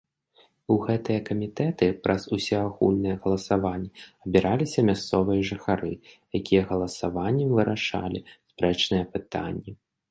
У 0.75 0.77
гэтыя 0.85 1.19
камітэты 1.27 1.89
праз 2.07 2.25
усеагульнае 2.37 3.15
галасаванне 3.27 3.89
абіраліся 4.25 4.79
мясцовыя 4.91 5.47
жыхары, 5.51 5.93
якія 6.43 6.61
галасаваннем 6.75 7.49
вырашалі 7.61 8.19
спрэчнае 8.51 9.05
пытанне. 9.17 9.71